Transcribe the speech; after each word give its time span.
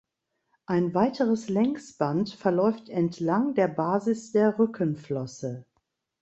Ein 0.65 0.95
weiteres 0.95 1.47
Längsband 1.47 2.31
verläuft 2.31 2.89
entlang 2.89 3.53
der 3.53 3.67
Basis 3.67 4.31
der 4.31 4.57
Rückenflosse. 4.57 5.67